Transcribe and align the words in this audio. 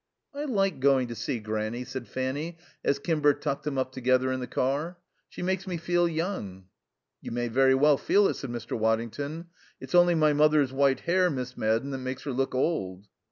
"I 0.33 0.45
like 0.45 0.79
going 0.79 1.09
to 1.09 1.15
see 1.15 1.37
Granny," 1.37 1.83
said 1.83 2.07
Fanny 2.07 2.57
as 2.83 2.97
Kimber 2.97 3.35
tucked 3.35 3.65
them 3.65 3.77
up 3.77 3.91
together 3.91 4.31
in 4.31 4.39
the 4.39 4.47
car. 4.47 4.97
"She 5.29 5.43
makes 5.43 5.67
me 5.67 5.77
feel 5.77 6.07
young." 6.07 6.65
"You 7.21 7.29
may 7.29 7.49
very 7.49 7.75
well 7.75 7.99
feel 7.99 8.27
it," 8.27 8.33
said 8.33 8.49
Mr. 8.49 8.75
Waddington. 8.75 9.49
"It's 9.79 9.93
only 9.93 10.15
my 10.15 10.33
mother's 10.33 10.73
white 10.73 11.01
hair, 11.01 11.29
Miss 11.29 11.55
Madden, 11.55 11.91
that 11.91 11.99
makes 11.99 12.23
her 12.23 12.31
look 12.31 12.55
old." 12.55 13.09